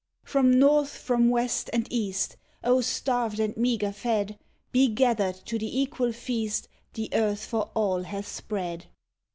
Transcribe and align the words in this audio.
IV 0.25 0.29
From 0.31 0.57
North, 0.59 0.97
from 0.97 1.29
West, 1.29 1.69
and 1.71 1.85
East, 1.93 2.35
O 2.63 2.81
starved 2.81 3.39
and 3.39 3.55
meagre 3.55 3.91
fed! 3.91 4.39
Be 4.71 4.87
gathered 4.87 5.35
to 5.45 5.59
the 5.59 5.79
equal 5.79 6.11
feast 6.11 6.67
The 6.95 7.09
earth 7.13 7.45
for 7.45 7.69
all 7.75 8.01
hath 8.01 8.25
spread. 8.27 8.87